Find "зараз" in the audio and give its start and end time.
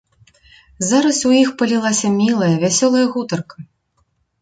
0.91-1.19